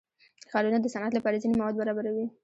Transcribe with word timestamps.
ښارونه 0.51 0.77
د 0.81 0.85
صنعت 0.93 1.13
لپاره 1.15 1.41
ځینې 1.43 1.55
مواد 1.57 1.75
برابروي. 1.81 2.25